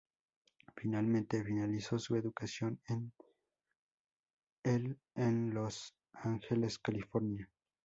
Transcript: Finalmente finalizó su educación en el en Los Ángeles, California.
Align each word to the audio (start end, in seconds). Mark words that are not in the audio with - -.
Finalmente 0.75 1.43
finalizó 1.43 1.99
su 1.99 2.15
educación 2.15 2.81
en 2.87 3.13
el 4.63 4.97
en 5.13 5.53
Los 5.53 5.93
Ángeles, 6.23 6.79
California. 6.79 7.47